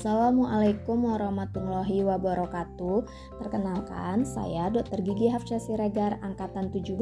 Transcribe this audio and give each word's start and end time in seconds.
Assalamualaikum 0.00 1.12
warahmatullahi 1.12 2.00
wabarakatuh. 2.08 3.04
Perkenalkan, 3.36 4.24
saya 4.24 4.72
Dr. 4.72 5.04
Gigi 5.04 5.28
Hafsya 5.28 5.60
Siregar 5.60 6.16
angkatan 6.24 6.72
17 6.72 6.96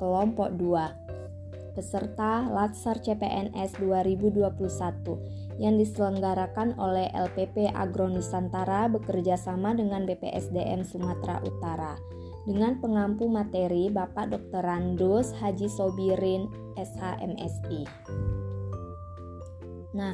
kelompok 0.00 0.56
2. 0.56 1.76
Peserta 1.76 2.48
Latsar 2.48 3.04
CPNS 3.04 3.76
2021 3.84 4.64
yang 5.60 5.76
diselenggarakan 5.76 6.72
oleh 6.80 7.12
LPP 7.12 7.68
Agro 7.68 8.08
Nusantara 8.08 8.88
bekerja 8.88 9.36
sama 9.36 9.76
dengan 9.76 10.08
BPSDM 10.08 10.88
Sumatera 10.88 11.44
Utara 11.44 12.00
dengan 12.48 12.80
pengampu 12.80 13.28
materi 13.28 13.92
Bapak 13.92 14.32
Dr. 14.32 14.64
Randus 14.64 15.36
Haji 15.36 15.68
Sobirin 15.68 16.48
SHMSI. 16.80 17.84
Nah, 19.96 20.12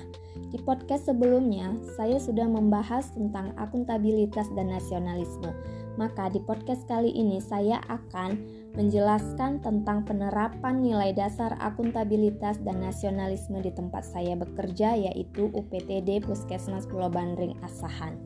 di 0.54 0.58
podcast 0.62 1.10
sebelumnya 1.10 1.74
saya 1.98 2.22
sudah 2.22 2.46
membahas 2.46 3.10
tentang 3.10 3.50
akuntabilitas 3.58 4.46
dan 4.54 4.70
nasionalisme. 4.70 5.50
Maka 5.98 6.30
di 6.30 6.38
podcast 6.42 6.86
kali 6.86 7.10
ini 7.10 7.42
saya 7.42 7.82
akan 7.90 8.38
menjelaskan 8.74 9.62
tentang 9.62 10.06
penerapan 10.06 10.82
nilai 10.82 11.10
dasar 11.14 11.54
akuntabilitas 11.58 12.58
dan 12.62 12.82
nasionalisme 12.82 13.58
di 13.62 13.70
tempat 13.74 14.06
saya 14.06 14.38
bekerja 14.38 14.94
yaitu 14.94 15.50
UPTD 15.54 16.22
Puskesmas 16.22 16.86
Pulau 16.86 17.10
Bandring 17.10 17.58
Asahan. 17.62 18.18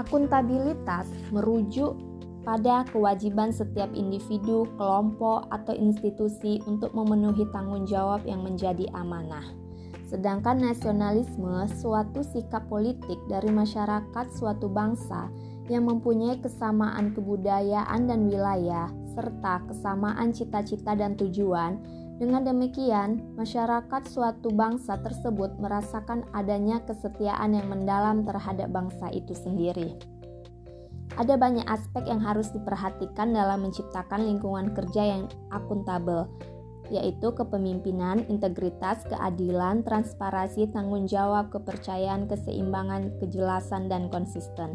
Akuntabilitas 0.00 1.08
merujuk 1.28 1.96
pada 2.40 2.88
kewajiban 2.88 3.52
setiap 3.52 3.92
individu, 3.92 4.64
kelompok, 4.80 5.44
atau 5.52 5.76
institusi 5.76 6.56
untuk 6.64 6.96
memenuhi 6.96 7.44
tanggung 7.52 7.84
jawab 7.84 8.24
yang 8.24 8.40
menjadi 8.40 8.88
amanah. 8.96 9.69
Sedangkan 10.10 10.58
nasionalisme 10.58 11.70
suatu 11.78 12.26
sikap 12.26 12.66
politik 12.66 13.22
dari 13.30 13.46
masyarakat 13.54 14.26
suatu 14.34 14.66
bangsa 14.66 15.30
yang 15.70 15.86
mempunyai 15.86 16.34
kesamaan 16.42 17.14
kebudayaan 17.14 18.10
dan 18.10 18.26
wilayah 18.26 18.90
serta 19.14 19.62
kesamaan 19.70 20.34
cita-cita 20.34 20.98
dan 20.98 21.14
tujuan. 21.14 21.78
Dengan 22.18 22.42
demikian, 22.42 23.22
masyarakat 23.38 24.02
suatu 24.10 24.50
bangsa 24.50 24.98
tersebut 24.98 25.56
merasakan 25.62 26.26
adanya 26.34 26.82
kesetiaan 26.84 27.54
yang 27.54 27.70
mendalam 27.70 28.26
terhadap 28.26 28.66
bangsa 28.74 29.14
itu 29.14 29.32
sendiri. 29.32 29.94
Ada 31.16 31.38
banyak 31.38 31.64
aspek 31.70 32.10
yang 32.10 32.18
harus 32.18 32.50
diperhatikan 32.50 33.30
dalam 33.30 33.62
menciptakan 33.62 34.26
lingkungan 34.26 34.74
kerja 34.74 35.16
yang 35.16 35.22
akuntabel, 35.54 36.26
yaitu 36.90 37.30
kepemimpinan, 37.32 38.26
integritas, 38.26 39.06
keadilan, 39.06 39.86
transparansi, 39.86 40.68
tanggung 40.74 41.06
jawab, 41.06 41.48
kepercayaan, 41.54 42.26
keseimbangan, 42.26 43.14
kejelasan, 43.22 43.86
dan 43.86 44.10
konsisten. 44.10 44.74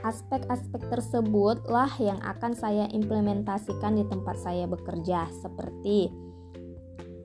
Aspek-aspek 0.00 0.80
tersebutlah 0.88 1.92
yang 2.00 2.18
akan 2.24 2.56
saya 2.56 2.88
implementasikan 2.88 4.00
di 4.00 4.04
tempat 4.08 4.40
saya 4.40 4.64
bekerja, 4.64 5.28
seperti 5.44 6.08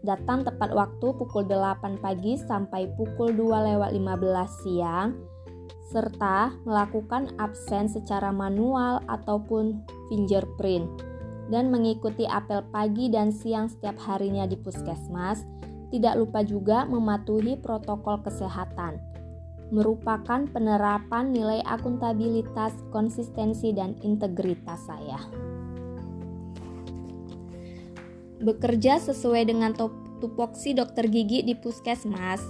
datang 0.06 0.46
tepat 0.46 0.76
waktu 0.76 1.08
pukul 1.18 1.50
8 1.50 1.98
pagi 1.98 2.38
sampai 2.38 2.92
pukul 2.94 3.34
2 3.34 3.74
lewat 3.74 3.90
15 3.96 4.62
siang, 4.62 5.10
serta 5.90 6.54
melakukan 6.66 7.34
absen 7.42 7.90
secara 7.90 8.30
manual 8.30 9.02
ataupun 9.06 9.86
fingerprint 10.10 11.05
dan 11.50 11.70
mengikuti 11.70 12.26
apel 12.26 12.66
pagi 12.74 13.10
dan 13.10 13.30
siang 13.30 13.70
setiap 13.70 13.98
harinya 14.02 14.50
di 14.50 14.58
puskesmas, 14.58 15.46
tidak 15.94 16.18
lupa 16.18 16.42
juga 16.42 16.84
mematuhi 16.90 17.56
protokol 17.62 18.22
kesehatan. 18.26 18.98
Merupakan 19.70 20.46
penerapan 20.50 21.34
nilai 21.34 21.62
akuntabilitas, 21.66 22.74
konsistensi, 22.94 23.74
dan 23.74 23.98
integritas 24.06 24.86
saya. 24.86 25.18
Bekerja 28.42 29.02
sesuai 29.02 29.50
dengan 29.50 29.74
tupoksi 30.22 30.78
dokter 30.78 31.10
gigi 31.10 31.42
di 31.42 31.58
puskesmas, 31.58 32.42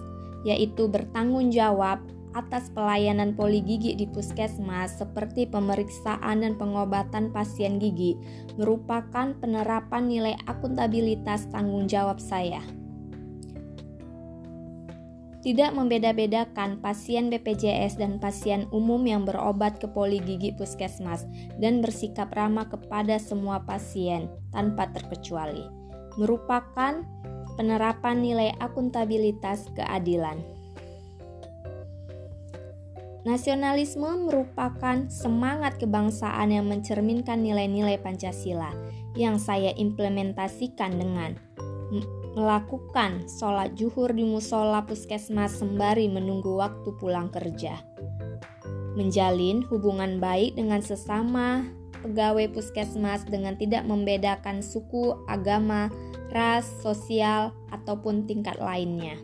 yaitu 0.43 0.91
bertanggung 0.91 1.55
jawab, 1.55 2.03
atas 2.35 2.67
pelayanan 2.75 3.31
poli 3.31 3.63
gigi 3.63 3.95
di 3.95 4.03
puskesmas 4.05 4.99
seperti 4.99 5.47
pemeriksaan 5.47 6.43
dan 6.43 6.59
pengobatan 6.59 7.31
pasien 7.31 7.79
gigi 7.79 8.19
merupakan 8.59 9.31
penerapan 9.39 10.03
nilai 10.11 10.35
akuntabilitas 10.43 11.47
tanggung 11.49 11.87
jawab 11.87 12.19
saya. 12.19 12.59
Tidak 15.45 15.77
membeda-bedakan 15.77 16.81
pasien 16.81 17.29
BPJS 17.29 18.01
dan 18.01 18.17
pasien 18.17 18.65
umum 18.73 19.05
yang 19.05 19.29
berobat 19.29 19.77
ke 19.77 19.85
poli 19.85 20.17
gigi 20.17 20.49
puskesmas 20.57 21.29
dan 21.61 21.85
bersikap 21.85 22.33
ramah 22.33 22.65
kepada 22.65 23.21
semua 23.21 23.61
pasien 23.61 24.25
tanpa 24.49 24.89
terkecuali. 24.89 25.61
Merupakan 26.17 27.05
penerapan 27.61 28.25
nilai 28.25 28.57
akuntabilitas 28.57 29.69
keadilan. 29.77 30.54
Nasionalisme 33.25 34.29
merupakan 34.29 35.09
semangat 35.09 35.81
kebangsaan 35.81 36.53
yang 36.53 36.69
mencerminkan 36.69 37.41
nilai-nilai 37.41 37.97
Pancasila 37.97 38.69
yang 39.17 39.41
saya 39.41 39.73
implementasikan 39.73 40.93
dengan 40.93 41.33
melakukan 42.37 43.25
sholat 43.25 43.73
juhur 43.73 44.13
di 44.13 44.21
musola 44.21 44.85
puskesmas 44.85 45.57
sembari 45.57 46.05
menunggu 46.05 46.53
waktu 46.53 46.93
pulang 47.01 47.33
kerja. 47.33 47.81
Menjalin 48.93 49.65
hubungan 49.73 50.21
baik 50.21 50.53
dengan 50.53 50.85
sesama 50.85 51.65
pegawai 52.05 52.53
puskesmas 52.53 53.25
dengan 53.25 53.57
tidak 53.57 53.89
membedakan 53.89 54.61
suku, 54.61 55.17
agama, 55.25 55.89
ras, 56.29 56.69
sosial, 56.85 57.57
ataupun 57.73 58.29
tingkat 58.29 58.61
lainnya 58.61 59.17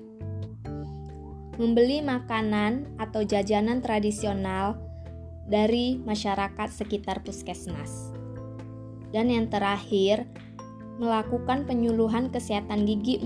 membeli 1.61 2.01
makanan 2.01 2.97
atau 2.97 3.22
jajanan 3.22 3.85
tradisional 3.85 4.81
dari 5.45 6.01
masyarakat 6.01 6.73
sekitar 6.73 7.22
puskesmas. 7.22 8.09
Dan 9.13 9.29
yang 9.29 9.45
terakhir, 9.45 10.25
melakukan 10.97 11.69
penyuluhan 11.69 12.33
kesehatan 12.33 12.89
gigi 12.89 13.21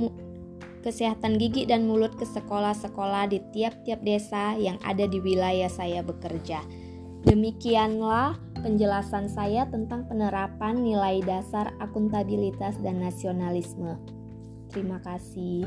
kesehatan 0.84 1.42
gigi 1.42 1.66
dan 1.66 1.90
mulut 1.90 2.14
ke 2.14 2.30
sekolah-sekolah 2.30 3.34
di 3.34 3.42
tiap-tiap 3.50 4.06
desa 4.06 4.54
yang 4.54 4.78
ada 4.86 5.10
di 5.10 5.18
wilayah 5.18 5.66
saya 5.66 6.06
bekerja. 6.06 6.62
Demikianlah 7.26 8.38
penjelasan 8.62 9.26
saya 9.26 9.66
tentang 9.66 10.06
penerapan 10.06 10.78
nilai 10.78 11.26
dasar 11.26 11.74
akuntabilitas 11.82 12.78
dan 12.86 13.02
nasionalisme. 13.02 13.98
Terima 14.70 15.02
kasih. 15.02 15.66